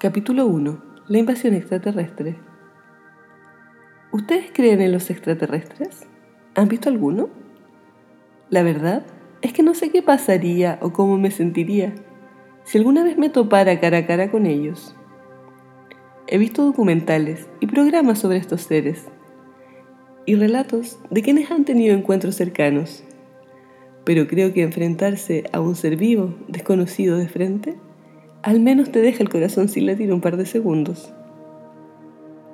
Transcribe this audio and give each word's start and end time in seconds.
Capítulo 0.00 0.46
1. 0.46 0.82
La 1.08 1.18
invasión 1.18 1.52
extraterrestre. 1.52 2.34
¿Ustedes 4.12 4.46
creen 4.50 4.80
en 4.80 4.92
los 4.92 5.10
extraterrestres? 5.10 6.06
¿Han 6.54 6.68
visto 6.68 6.88
alguno? 6.88 7.28
La 8.48 8.62
verdad 8.62 9.04
es 9.42 9.52
que 9.52 9.62
no 9.62 9.74
sé 9.74 9.90
qué 9.90 10.00
pasaría 10.00 10.78
o 10.80 10.94
cómo 10.94 11.18
me 11.18 11.30
sentiría 11.30 11.94
si 12.64 12.78
alguna 12.78 13.04
vez 13.04 13.18
me 13.18 13.28
topara 13.28 13.78
cara 13.78 13.98
a 13.98 14.06
cara 14.06 14.30
con 14.30 14.46
ellos. 14.46 14.96
He 16.28 16.38
visto 16.38 16.64
documentales 16.64 17.50
y 17.60 17.66
programas 17.66 18.20
sobre 18.20 18.38
estos 18.38 18.62
seres 18.62 19.04
y 20.24 20.34
relatos 20.34 20.98
de 21.10 21.20
quienes 21.20 21.50
han 21.50 21.66
tenido 21.66 21.94
encuentros 21.94 22.36
cercanos, 22.36 23.04
pero 24.06 24.26
creo 24.28 24.54
que 24.54 24.62
enfrentarse 24.62 25.44
a 25.52 25.60
un 25.60 25.76
ser 25.76 25.96
vivo 25.96 26.34
desconocido 26.48 27.18
de 27.18 27.28
frente 27.28 27.76
al 28.42 28.58
menos 28.58 28.90
te 28.90 29.02
deja 29.02 29.22
el 29.22 29.28
corazón 29.28 29.68
sin 29.68 29.84
latir 29.84 30.12
un 30.12 30.22
par 30.22 30.38
de 30.38 30.46
segundos. 30.46 31.12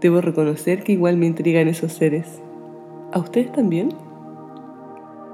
Debo 0.00 0.20
reconocer 0.20 0.82
que 0.82 0.92
igual 0.92 1.16
me 1.16 1.26
intrigan 1.26 1.68
esos 1.68 1.92
seres. 1.92 2.40
¿A 3.12 3.20
ustedes 3.20 3.52
también? 3.52 3.90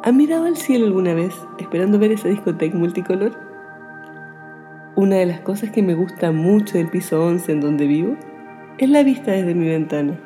¿Han 0.05 0.16
mirado 0.16 0.45
al 0.45 0.59
cielo 0.59 0.87
alguna 0.87 1.15
vez 1.15 1.34
esperando 1.59 1.98
ver 1.98 2.12
esa 2.12 2.28
discoteca 2.28 2.77
multicolor? 2.77 3.33
Una 4.95 5.16
de 5.16 5.27
las 5.27 5.41
cosas 5.41 5.70
que 5.70 5.83
me 5.83 5.95
gusta 5.95 6.33
mucho 6.33 6.77
del 6.77 6.91
piso 6.91 7.25
11 7.25 7.53
en 7.53 7.61
donde 7.61 7.87
vivo 7.87 8.14
es 8.77 8.91
la 8.91 9.03
vista 9.03 9.33
desde 9.33 9.55
mi 9.55 9.69
ventana. 9.69 10.20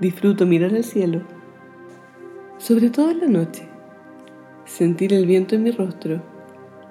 Disfruto 0.00 0.46
mirar 0.46 0.74
al 0.74 0.82
cielo, 0.82 1.20
sobre 2.58 2.90
todo 2.90 3.10
en 3.12 3.20
la 3.20 3.28
noche, 3.28 3.68
sentir 4.64 5.12
el 5.12 5.26
viento 5.26 5.54
en 5.54 5.62
mi 5.62 5.70
rostro, 5.70 6.22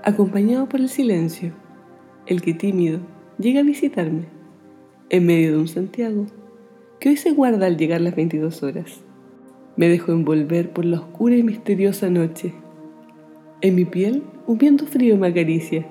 acompañado 0.04 0.70
por 0.70 0.80
el 0.80 0.88
silencio 0.88 1.52
el 2.30 2.44
que 2.44 2.54
tímido 2.54 3.00
llega 3.40 3.62
a 3.62 3.64
visitarme, 3.64 4.26
en 5.10 5.26
medio 5.26 5.54
de 5.54 5.58
un 5.58 5.68
Santiago, 5.68 6.28
que 7.00 7.10
hoy 7.10 7.18
se 7.18 7.32
guarda 7.32 7.66
al 7.66 7.76
llegar 7.76 8.02
las 8.02 8.16
22 8.16 8.62
horas. 8.62 9.02
Me 9.76 9.90
dejo 9.90 10.12
envolver 10.12 10.70
por 10.70 10.86
la 10.86 11.00
oscura 11.00 11.36
y 11.36 11.42
misteriosa 11.42 12.12
noche. 12.12 12.54
En 13.62 13.74
mi 13.74 13.86
piel 13.86 14.22
un 14.46 14.60
viento 14.60 14.86
frío 14.86 15.18
me 15.18 15.28
acaricia, 15.28 15.88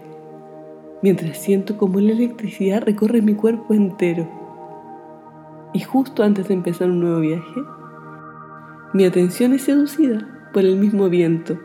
mientras 1.03 1.39
siento 1.39 1.77
como 1.77 1.99
la 1.99 2.13
electricidad 2.13 2.85
recorre 2.85 3.21
mi 3.21 3.35
cuerpo 3.35 3.75
entero. 3.75 4.29
Y 5.75 5.81
justo 5.81 6.23
antes 6.23 6.47
de 6.47 6.55
empezar 6.55 6.89
un 6.89 7.01
nuevo 7.01 7.19
viaje, 7.19 7.61
mi 8.95 9.05
atención 9.05 9.55
es 9.55 9.63
seducida 9.63 10.51
por 10.53 10.65
el 10.65 10.77
mismo 10.77 11.09
viento, 11.09 11.59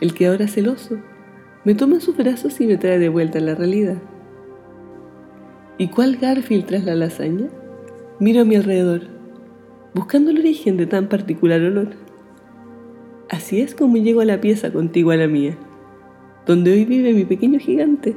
el 0.00 0.14
que 0.14 0.26
ahora 0.26 0.48
celoso 0.48 0.98
me 1.64 1.74
toma 1.74 1.96
en 1.96 2.00
sus 2.00 2.16
brazos 2.16 2.60
y 2.60 2.66
me 2.66 2.78
trae 2.78 2.98
de 2.98 3.08
vuelta 3.08 3.38
a 3.38 3.42
la 3.42 3.54
realidad. 3.54 3.98
¿Y 5.76 5.88
cuál 5.88 6.16
Garfield 6.16 6.66
tras 6.66 6.84
la 6.84 6.94
lasaña? 6.94 7.48
Miro 8.18 8.42
a 8.42 8.44
mi 8.44 8.56
alrededor, 8.56 9.02
buscando 9.94 10.30
el 10.30 10.38
origen 10.38 10.76
de 10.76 10.86
tan 10.86 11.08
particular 11.08 11.60
olor. 11.60 11.88
Así 13.28 13.60
es 13.60 13.74
como 13.74 13.96
llego 13.96 14.20
a 14.20 14.24
la 14.24 14.40
pieza 14.40 14.72
contigua 14.72 15.14
a 15.14 15.18
la 15.18 15.28
mía, 15.28 15.56
donde 16.46 16.72
hoy 16.72 16.84
vive 16.84 17.12
mi 17.12 17.24
pequeño 17.24 17.58
gigante, 17.58 18.16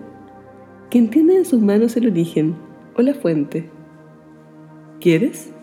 que 0.90 1.00
entiende 1.00 1.38
en 1.38 1.46
sus 1.46 1.62
manos 1.62 1.96
el 1.98 2.08
origen 2.08 2.56
o 2.96 3.02
la 3.02 3.14
fuente. 3.14 3.70
¿Quieres? 5.00 5.54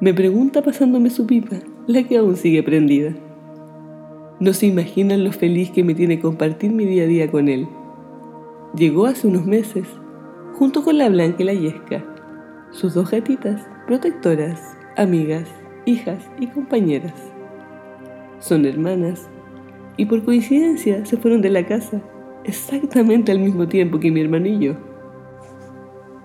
Me 0.00 0.14
pregunta 0.14 0.62
pasándome 0.62 1.10
su 1.10 1.26
pipa, 1.26 1.56
la 1.86 2.02
que 2.04 2.18
aún 2.18 2.36
sigue 2.36 2.62
prendida. 2.62 3.14
No 4.42 4.52
se 4.52 4.66
imaginan 4.66 5.22
lo 5.22 5.30
feliz 5.30 5.70
que 5.70 5.84
me 5.84 5.94
tiene 5.94 6.18
compartir 6.18 6.72
mi 6.72 6.84
día 6.84 7.04
a 7.04 7.06
día 7.06 7.30
con 7.30 7.48
él. 7.48 7.68
Llegó 8.74 9.06
hace 9.06 9.28
unos 9.28 9.46
meses, 9.46 9.86
junto 10.54 10.82
con 10.82 10.98
la 10.98 11.08
Blanca 11.08 11.44
y 11.44 11.44
la 11.44 11.54
Yesca, 11.54 12.04
sus 12.72 12.94
dos 12.94 13.08
gatitas, 13.08 13.64
protectoras, 13.86 14.76
amigas, 14.96 15.48
hijas 15.84 16.28
y 16.40 16.48
compañeras. 16.48 17.14
Son 18.40 18.66
hermanas 18.66 19.30
y 19.96 20.06
por 20.06 20.24
coincidencia 20.24 21.06
se 21.06 21.18
fueron 21.18 21.40
de 21.40 21.50
la 21.50 21.64
casa 21.64 22.02
exactamente 22.42 23.30
al 23.30 23.38
mismo 23.38 23.68
tiempo 23.68 24.00
que 24.00 24.10
mi 24.10 24.22
hermano 24.22 24.48
y 24.48 24.58
yo. 24.58 24.74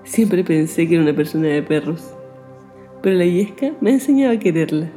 Siempre 0.06 0.44
pensé 0.44 0.88
que 0.88 0.96
era 0.96 1.04
una 1.04 1.16
persona 1.16 1.50
de 1.50 1.62
perros, 1.62 2.16
pero 3.04 3.16
la 3.16 3.26
Yesca 3.26 3.74
me 3.80 3.92
ha 3.92 3.94
enseñado 3.94 4.34
a 4.34 4.40
quererla. 4.40 4.90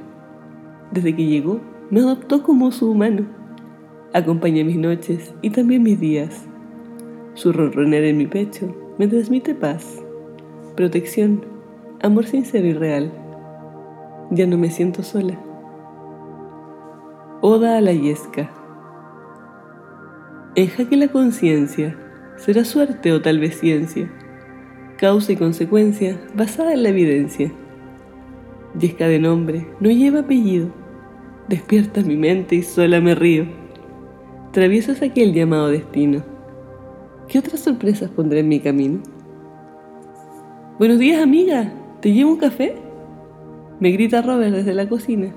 Desde 0.91 1.14
que 1.14 1.26
llegó, 1.26 1.60
me 1.91 2.01
adoptó 2.01 2.43
como 2.43 2.71
su 2.71 2.91
humano. 2.91 3.27
Acompaña 4.12 4.65
mis 4.65 4.77
noches 4.77 5.34
y 5.43 5.51
también 5.51 5.83
mis 5.83 5.99
días. 5.99 6.47
Su 7.34 7.53
ronronear 7.53 8.05
en 8.05 8.17
mi 8.17 8.27
pecho 8.27 8.75
me 8.99 9.09
transmite 9.09 9.55
paz, 9.55 10.03
protección, 10.77 11.45
amor 12.01 12.27
sincero 12.27 12.67
y 12.67 12.75
real. 12.75 13.12
Ya 14.31 14.47
no 14.47 14.56
me 14.56 14.71
siento 14.71 15.03
sola. 15.03 15.39
Oda 17.41 17.77
a 17.78 17.81
la 17.81 17.93
yesca. 17.93 18.51
En 20.55 20.69
jaque 20.69 20.97
la 20.97 21.09
conciencia, 21.09 21.97
será 22.37 22.65
suerte 22.65 23.12
o 23.12 23.21
tal 23.22 23.39
vez 23.39 23.59
ciencia, 23.59 24.11
causa 24.99 25.33
y 25.33 25.37
consecuencia 25.37 26.21
basada 26.34 26.72
en 26.72 26.83
la 26.83 26.91
evidencia. 26.91 27.53
Yesca 28.78 29.09
de 29.09 29.19
nombre, 29.19 29.67
no 29.81 29.91
lleva 29.91 30.21
apellido, 30.21 30.79
Despierta 31.50 32.00
mi 32.03 32.16
mente 32.16 32.55
y 32.55 32.62
sola 32.62 33.00
me 33.00 33.16
río. 33.16 33.44
Travieso 34.53 34.93
es 34.93 35.03
aquel 35.03 35.34
llamado 35.34 35.66
destino. 35.66 36.22
¿Qué 37.27 37.41
otras 37.41 37.59
sorpresas 37.59 38.09
pondré 38.09 38.38
en 38.38 38.49
mi 38.49 38.61
camino? 38.61 39.00
Buenos 40.78 41.00
días, 41.00 41.21
amiga. 41.21 41.72
¿Te 42.00 42.12
llevo 42.12 42.31
un 42.31 42.37
café? 42.37 42.77
Me 43.81 43.91
grita 43.91 44.22
Robert 44.22 44.55
desde 44.55 44.75
la 44.75 44.89
cocina. 44.89 45.34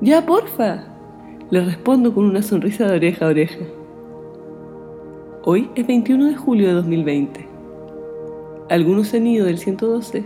Ya, 0.00 0.24
porfa. 0.24 0.84
Le 1.50 1.64
respondo 1.64 2.14
con 2.14 2.26
una 2.26 2.42
sonrisa 2.42 2.86
de 2.86 2.94
oreja 2.94 3.26
a 3.26 3.30
oreja. 3.30 3.64
Hoy 5.42 5.72
es 5.74 5.88
21 5.88 6.26
de 6.26 6.36
julio 6.36 6.68
de 6.68 6.74
2020. 6.74 7.48
Algunos 8.68 9.12
han 9.12 9.26
ido 9.26 9.46
del 9.46 9.58
112 9.58 10.24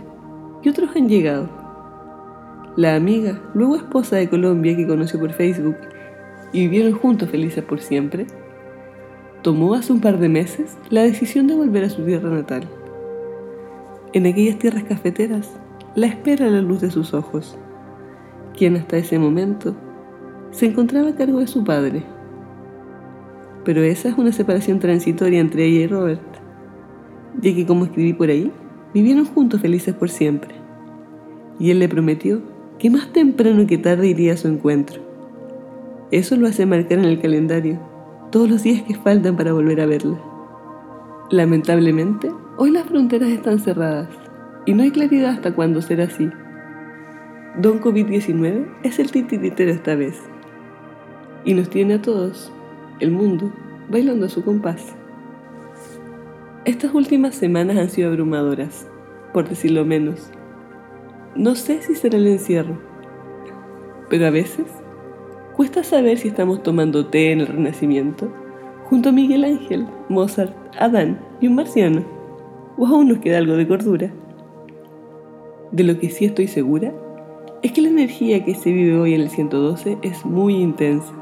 y 0.61 0.69
otros 0.69 0.95
han 0.95 1.09
llegado. 1.09 1.64
La 2.77 2.95
amiga, 2.95 3.39
luego 3.53 3.77
esposa 3.77 4.17
de 4.17 4.29
Colombia 4.29 4.75
que 4.75 4.85
conoció 4.85 5.17
por 5.17 5.31
Facebook 5.31 5.77
y 6.51 6.59
vivieron 6.59 6.91
juntos 6.91 7.29
felices 7.29 7.63
por 7.63 7.79
siempre, 7.79 8.27
tomó 9.43 9.75
hace 9.75 9.93
un 9.93 10.01
par 10.01 10.19
de 10.19 10.27
meses 10.27 10.77
la 10.89 11.03
decisión 11.03 11.47
de 11.47 11.55
volver 11.55 11.85
a 11.85 11.89
su 11.89 12.03
tierra 12.03 12.29
natal. 12.29 12.67
En 14.11 14.25
aquellas 14.25 14.59
tierras 14.59 14.83
cafeteras 14.83 15.57
la 15.95 16.07
espera 16.07 16.49
la 16.49 16.59
luz 16.59 16.81
de 16.81 16.91
sus 16.91 17.13
ojos, 17.13 17.57
quien 18.57 18.75
hasta 18.75 18.97
ese 18.97 19.19
momento 19.19 19.73
se 20.51 20.65
encontraba 20.65 21.11
a 21.11 21.15
cargo 21.15 21.39
de 21.39 21.47
su 21.47 21.63
padre. 21.63 22.03
Pero 23.63 23.83
esa 23.83 24.09
es 24.09 24.17
una 24.17 24.33
separación 24.33 24.79
transitoria 24.79 25.39
entre 25.39 25.63
ella 25.63 25.79
y 25.79 25.87
Robert, 25.87 26.21
ya 27.39 27.55
que 27.55 27.65
como 27.65 27.85
escribí 27.85 28.11
por 28.11 28.29
ahí, 28.29 28.51
vivieron 28.93 29.23
juntos 29.23 29.61
felices 29.61 29.95
por 29.95 30.09
siempre. 30.09 30.55
Y 31.57 31.71
él 31.71 31.79
le 31.79 31.87
prometió 31.87 32.41
que 32.79 32.89
más 32.89 33.11
temprano 33.13 33.65
que 33.67 33.77
tarde 33.77 34.07
iría 34.07 34.33
a 34.33 34.37
su 34.37 34.47
encuentro. 34.47 35.01
Eso 36.11 36.35
lo 36.35 36.47
hace 36.47 36.65
marcar 36.65 36.99
en 36.99 37.05
el 37.05 37.21
calendario 37.21 37.79
todos 38.31 38.49
los 38.49 38.63
días 38.63 38.83
que 38.83 38.95
faltan 38.95 39.37
para 39.37 39.53
volver 39.53 39.81
a 39.81 39.85
verla. 39.85 40.19
Lamentablemente, 41.29 42.31
hoy 42.57 42.71
las 42.71 42.85
fronteras 42.85 43.29
están 43.29 43.59
cerradas 43.59 44.09
y 44.65 44.73
no 44.73 44.83
hay 44.83 44.91
claridad 44.91 45.31
hasta 45.31 45.55
cuándo 45.55 45.81
será 45.81 46.05
así. 46.05 46.29
Don 47.57 47.79
COVID-19 47.79 48.65
es 48.83 48.99
el 48.99 49.11
titiritero 49.11 49.71
esta 49.71 49.95
vez 49.95 50.21
y 51.45 51.53
nos 51.53 51.69
tiene 51.69 51.95
a 51.95 52.01
todos, 52.01 52.51
el 52.99 53.11
mundo, 53.11 53.53
bailando 53.89 54.25
a 54.25 54.29
su 54.29 54.43
compás. 54.43 54.95
Estas 56.65 56.93
últimas 56.93 57.35
semanas 57.35 57.77
han 57.77 57.89
sido 57.89 58.09
abrumadoras, 58.09 58.87
por 59.33 59.47
decirlo 59.47 59.85
menos. 59.85 60.31
No 61.35 61.55
sé 61.55 61.81
si 61.81 61.95
será 61.95 62.17
el 62.17 62.27
encierro, 62.27 62.77
pero 64.09 64.25
a 64.25 64.29
veces 64.29 64.67
cuesta 65.53 65.83
saber 65.83 66.17
si 66.17 66.29
estamos 66.29 66.63
tomando 66.63 67.07
té 67.07 67.33
en 67.33 67.41
el 67.41 67.47
Renacimiento 67.47 68.31
junto 68.85 69.09
a 69.09 69.11
Miguel 69.11 69.43
Ángel, 69.43 69.85
Mozart, 70.07 70.55
Adán 70.79 71.19
y 71.41 71.47
un 71.47 71.55
marciano, 71.55 72.05
o 72.77 72.87
aún 72.87 73.09
nos 73.09 73.17
queda 73.17 73.39
algo 73.39 73.57
de 73.57 73.67
cordura. 73.67 74.13
De 75.73 75.83
lo 75.83 75.99
que 75.99 76.09
sí 76.09 76.23
estoy 76.23 76.47
segura 76.47 76.93
es 77.63 77.73
que 77.73 77.81
la 77.81 77.89
energía 77.89 78.45
que 78.45 78.55
se 78.55 78.71
vive 78.71 78.97
hoy 78.97 79.13
en 79.13 79.19
el 79.19 79.29
112 79.29 79.97
es 80.03 80.25
muy 80.25 80.55
intensa. 80.55 81.13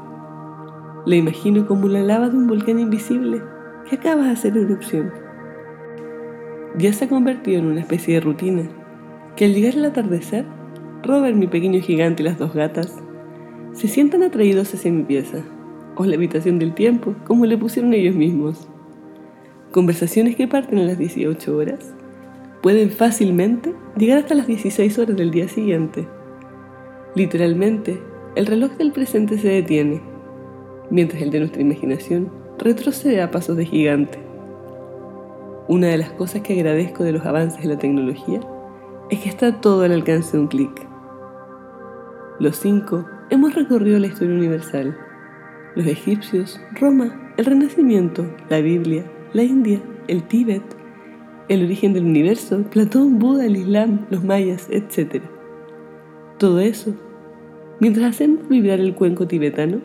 La 1.06 1.16
imagino 1.16 1.66
como 1.66 1.88
la 1.88 2.02
lava 2.02 2.28
de 2.28 2.36
un 2.36 2.46
volcán 2.46 2.78
invisible 2.78 3.42
que 3.90 3.96
acaba 3.96 4.22
de 4.22 4.30
hacer 4.30 4.56
erupción. 4.56 5.10
Ya 6.78 6.92
se 6.92 7.06
ha 7.06 7.08
convertido 7.08 7.58
en 7.58 7.66
una 7.66 7.80
especie 7.80 8.14
de 8.14 8.20
rutina 8.20 8.83
que 9.36 9.44
al 9.44 9.54
llegar 9.54 9.74
el 9.74 9.84
atardecer, 9.84 10.44
Robert, 11.02 11.36
mi 11.36 11.46
pequeño 11.46 11.80
gigante 11.80 12.22
y 12.22 12.26
las 12.26 12.38
dos 12.38 12.54
gatas 12.54 12.94
se 13.72 13.88
sientan 13.88 14.22
atraídos 14.22 14.72
hacia 14.72 14.92
mi 14.92 15.02
pieza, 15.02 15.44
o 15.96 16.04
la 16.04 16.14
habitación 16.14 16.58
del 16.58 16.74
tiempo, 16.74 17.14
como 17.24 17.44
le 17.44 17.58
pusieron 17.58 17.92
ellos 17.94 18.14
mismos. 18.14 18.68
Conversaciones 19.72 20.36
que 20.36 20.46
parten 20.46 20.78
a 20.78 20.84
las 20.84 20.98
18 20.98 21.56
horas 21.56 21.92
pueden 22.62 22.90
fácilmente 22.90 23.74
llegar 23.98 24.18
hasta 24.18 24.36
las 24.36 24.46
16 24.46 24.98
horas 24.98 25.16
del 25.16 25.32
día 25.32 25.48
siguiente. 25.48 26.06
Literalmente, 27.16 28.00
el 28.36 28.46
reloj 28.46 28.72
del 28.76 28.92
presente 28.92 29.36
se 29.38 29.48
detiene, 29.48 30.00
mientras 30.90 31.20
el 31.22 31.30
de 31.30 31.40
nuestra 31.40 31.62
imaginación 31.62 32.30
retrocede 32.58 33.20
a 33.20 33.32
pasos 33.32 33.56
de 33.56 33.66
gigante. 33.66 34.18
Una 35.66 35.88
de 35.88 35.98
las 35.98 36.12
cosas 36.12 36.42
que 36.42 36.52
agradezco 36.52 37.02
de 37.02 37.12
los 37.12 37.26
avances 37.26 37.62
de 37.62 37.68
la 37.68 37.78
tecnología 37.78 38.40
es 39.10 39.20
que 39.20 39.28
está 39.28 39.60
todo 39.60 39.82
al 39.82 39.92
alcance 39.92 40.36
de 40.36 40.42
un 40.42 40.48
clic. 40.48 40.86
Los 42.40 42.56
cinco 42.56 43.06
hemos 43.30 43.54
recorrido 43.54 43.98
la 43.98 44.06
historia 44.08 44.34
universal. 44.34 44.96
Los 45.76 45.86
egipcios, 45.86 46.60
Roma, 46.80 47.32
el 47.36 47.44
Renacimiento, 47.44 48.26
la 48.48 48.60
Biblia, 48.60 49.04
la 49.32 49.42
India, 49.42 49.80
el 50.08 50.22
Tíbet, 50.24 50.62
el 51.48 51.64
origen 51.64 51.92
del 51.92 52.04
universo, 52.04 52.62
Platón, 52.70 53.18
Buda, 53.18 53.44
el 53.44 53.56
Islam, 53.56 54.06
los 54.10 54.24
mayas, 54.24 54.68
etc. 54.70 55.22
Todo 56.38 56.60
eso, 56.60 56.94
mientras 57.80 58.06
hacemos 58.06 58.48
vibrar 58.48 58.80
el 58.80 58.94
cuenco 58.94 59.26
tibetano 59.26 59.80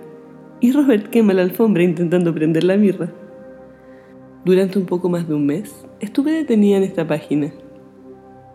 y 0.62 0.72
Robert 0.72 1.08
quema 1.10 1.34
la 1.34 1.42
alfombra 1.42 1.84
intentando 1.84 2.34
prender 2.34 2.64
la 2.64 2.78
mirra. 2.78 3.12
Durante 4.46 4.80
un 4.80 4.86
poco 4.86 5.10
más 5.10 5.28
de 5.28 5.34
un 5.34 5.46
mes 5.46 5.86
estuve 6.00 6.32
detenida 6.32 6.78
en 6.78 6.84
esta 6.84 7.06
página. 7.06 7.52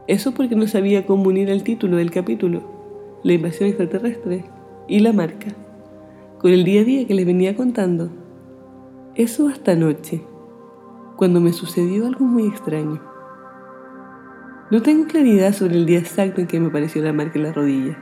Eso 0.06 0.34
porque 0.34 0.54
no 0.54 0.66
sabía 0.66 1.06
cómo 1.06 1.28
unir 1.28 1.48
el 1.48 1.62
título 1.62 1.96
del 1.96 2.10
capítulo, 2.10 2.62
la 3.22 3.32
invasión 3.32 3.68
extraterrestre, 3.70 4.44
y 4.86 5.00
la 5.00 5.14
marca, 5.14 5.48
con 6.38 6.52
el 6.52 6.64
día 6.64 6.82
a 6.82 6.84
día 6.84 7.06
que 7.06 7.14
les 7.14 7.24
venía 7.24 7.56
contando. 7.56 8.10
Eso 9.14 9.48
hasta 9.48 9.72
anoche, 9.72 10.22
cuando 11.16 11.40
me 11.40 11.54
sucedió 11.54 12.06
algo 12.06 12.26
muy 12.26 12.46
extraño. 12.46 13.00
No 14.70 14.82
tengo 14.82 15.06
claridad 15.06 15.54
sobre 15.54 15.76
el 15.76 15.86
día 15.86 16.00
exacto 16.00 16.42
en 16.42 16.48
que 16.48 16.60
me 16.60 16.66
apareció 16.66 17.02
la 17.02 17.14
marca 17.14 17.38
en 17.38 17.44
la 17.44 17.52
rodilla. 17.52 17.96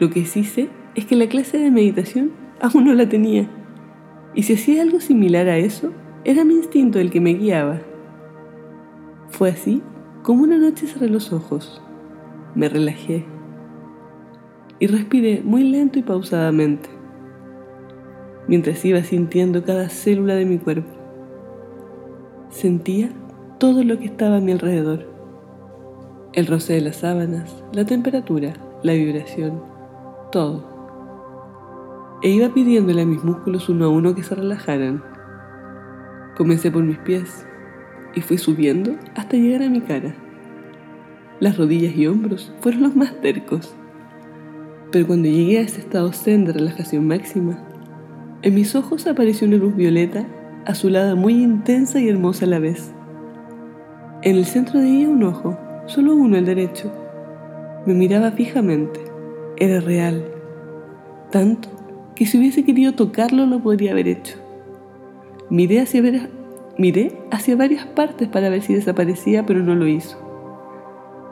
Lo 0.00 0.10
que 0.10 0.24
sí 0.24 0.42
sé 0.42 0.70
es 0.96 1.06
que 1.06 1.14
la 1.14 1.28
clase 1.28 1.58
de 1.58 1.70
meditación 1.70 2.32
aún 2.60 2.86
no 2.86 2.94
la 2.94 3.08
tenía. 3.08 3.48
Y 4.34 4.42
si 4.42 4.54
hacía 4.54 4.82
algo 4.82 5.00
similar 5.00 5.48
a 5.48 5.58
eso, 5.58 5.92
era 6.24 6.44
mi 6.44 6.54
instinto 6.54 6.98
el 6.98 7.10
que 7.10 7.20
me 7.20 7.34
guiaba. 7.34 7.80
Fue 9.28 9.50
así 9.50 9.82
como 10.22 10.44
una 10.44 10.58
noche 10.58 10.86
cerré 10.86 11.08
los 11.08 11.32
ojos, 11.32 11.82
me 12.54 12.68
relajé 12.68 13.24
y 14.78 14.86
respiré 14.86 15.42
muy 15.44 15.64
lento 15.64 15.98
y 15.98 16.02
pausadamente, 16.02 16.88
mientras 18.48 18.84
iba 18.84 19.02
sintiendo 19.02 19.64
cada 19.64 19.88
célula 19.88 20.34
de 20.34 20.44
mi 20.44 20.58
cuerpo. 20.58 20.90
Sentía 22.50 23.10
todo 23.58 23.82
lo 23.84 23.98
que 23.98 24.06
estaba 24.06 24.36
a 24.36 24.40
mi 24.40 24.52
alrededor. 24.52 25.06
El 26.32 26.46
roce 26.46 26.74
de 26.74 26.80
las 26.80 26.96
sábanas, 26.96 27.64
la 27.72 27.84
temperatura, 27.84 28.54
la 28.82 28.92
vibración, 28.92 29.62
todo. 30.30 30.64
E 32.22 32.30
iba 32.30 32.52
pidiéndole 32.54 33.02
a 33.02 33.06
mis 33.06 33.22
músculos 33.24 33.68
uno 33.68 33.86
a 33.86 33.88
uno 33.88 34.14
que 34.14 34.22
se 34.22 34.34
relajaran 34.34 35.02
Comencé 36.36 36.70
por 36.70 36.82
mis 36.82 36.98
pies 36.98 37.46
y 38.14 38.20
fui 38.20 38.38
subiendo 38.38 38.96
hasta 39.14 39.36
llegar 39.36 39.62
a 39.62 39.70
mi 39.70 39.80
cara. 39.80 40.14
Las 41.40 41.56
rodillas 41.56 41.96
y 41.96 42.06
hombros 42.06 42.52
fueron 42.60 42.82
los 42.82 42.96
más 42.96 43.20
tercos. 43.20 43.74
Pero 44.90 45.06
cuando 45.06 45.28
llegué 45.28 45.58
a 45.58 45.62
ese 45.62 45.80
estado 45.80 46.10
de 46.10 46.52
relajación 46.52 47.06
máxima, 47.06 47.58
en 48.42 48.54
mis 48.54 48.74
ojos 48.74 49.06
apareció 49.06 49.46
una 49.46 49.56
luz 49.56 49.74
violeta, 49.74 50.26
azulada 50.66 51.14
muy 51.14 51.34
intensa 51.42 52.00
y 52.00 52.08
hermosa 52.08 52.44
a 52.44 52.48
la 52.48 52.58
vez. 52.58 52.92
En 54.22 54.36
el 54.36 54.44
centro 54.44 54.80
de 54.80 54.88
ella 54.88 55.08
un 55.08 55.22
ojo, 55.24 55.58
solo 55.86 56.14
uno 56.14 56.36
el 56.36 56.44
derecho. 56.44 56.92
Me 57.86 57.94
miraba 57.94 58.30
fijamente. 58.32 59.00
Era 59.56 59.80
real. 59.80 60.24
Tanto 61.30 61.68
que 62.14 62.26
si 62.26 62.38
hubiese 62.38 62.64
querido 62.64 62.92
tocarlo 62.92 63.46
lo 63.46 63.60
podría 63.60 63.92
haber 63.92 64.08
hecho. 64.08 64.36
Miré 65.50 65.80
hacia, 65.80 66.02
miré 66.78 67.18
hacia 67.30 67.56
varias 67.56 67.86
partes 67.86 68.28
para 68.28 68.48
ver 68.48 68.62
si 68.62 68.74
desaparecía, 68.74 69.44
pero 69.46 69.60
no 69.60 69.74
lo 69.74 69.86
hizo. 69.86 70.18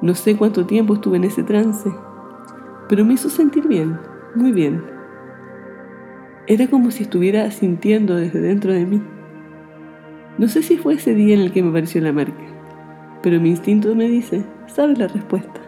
No 0.02 0.14
sé 0.14 0.36
cuánto 0.36 0.66
tiempo 0.66 0.94
estuve 0.94 1.18
en 1.18 1.24
ese 1.24 1.42
trance, 1.42 1.90
pero 2.88 3.04
me 3.04 3.14
hizo 3.14 3.28
sentir 3.28 3.66
bien, 3.68 3.98
muy 4.34 4.52
bien. 4.52 4.82
Era 6.46 6.66
como 6.68 6.90
si 6.90 7.02
estuviera 7.04 7.50
sintiendo 7.50 8.16
desde 8.16 8.40
dentro 8.40 8.72
de 8.72 8.86
mí. 8.86 9.02
No 10.38 10.48
sé 10.48 10.62
si 10.62 10.78
fue 10.78 10.94
ese 10.94 11.14
día 11.14 11.34
en 11.34 11.40
el 11.40 11.52
que 11.52 11.62
me 11.62 11.68
apareció 11.68 12.00
la 12.00 12.12
marca, 12.12 12.42
pero 13.22 13.40
mi 13.40 13.50
instinto 13.50 13.94
me 13.94 14.08
dice, 14.08 14.44
sabes 14.66 14.98
la 14.98 15.06
respuesta. 15.06 15.60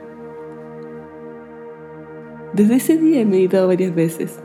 Desde 2.55 2.77
ese 2.77 2.97
día 2.97 3.21
he 3.21 3.27
meditado 3.27 3.69
varias 3.69 3.95
veces, 3.95 4.43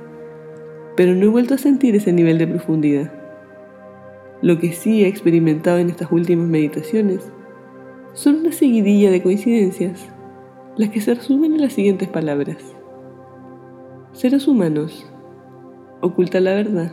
pero 0.96 1.16
no 1.16 1.26
he 1.26 1.30
vuelto 1.30 1.54
a 1.54 1.58
sentir 1.58 1.96
ese 1.96 2.12
nivel 2.14 2.38
de 2.38 2.48
profundidad. 2.48 3.17
Lo 4.42 4.60
que 4.60 4.72
sí 4.72 5.04
he 5.04 5.08
experimentado 5.08 5.80
en 5.80 5.90
estas 5.90 6.12
últimas 6.12 6.48
meditaciones 6.48 7.32
son 8.14 8.36
una 8.36 8.52
seguidilla 8.52 9.10
de 9.10 9.24
coincidencias, 9.24 10.10
las 10.76 10.90
que 10.90 11.02
se 11.02 11.16
resumen 11.16 11.56
en 11.56 11.62
las 11.62 11.74
siguientes 11.74 12.08
palabras. 12.08 12.58
Seres 14.12 14.48
humanos, 14.48 15.12
oculta 16.02 16.40
la 16.40 16.54
verdad. 16.54 16.92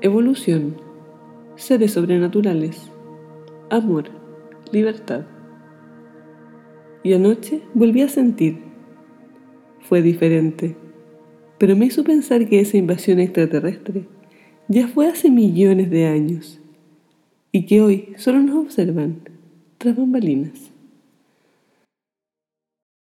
Evolución, 0.00 0.76
seres 1.54 1.92
sobrenaturales, 1.92 2.90
amor, 3.70 4.06
libertad. 4.72 5.26
Y 7.04 7.14
anoche 7.14 7.62
volví 7.72 8.02
a 8.02 8.08
sentir. 8.08 8.64
Fue 9.78 10.02
diferente, 10.02 10.76
pero 11.58 11.76
me 11.76 11.86
hizo 11.86 12.02
pensar 12.02 12.48
que 12.48 12.58
esa 12.58 12.76
invasión 12.76 13.20
extraterrestre 13.20 14.08
ya 14.68 14.88
fue 14.88 15.08
hace 15.08 15.30
millones 15.30 15.90
de 15.90 16.06
años 16.06 16.60
y 17.52 17.66
que 17.66 17.80
hoy 17.80 18.14
solo 18.16 18.40
nos 18.40 18.66
observan 18.66 19.20
tras 19.78 19.96
bambalinas. 19.96 20.70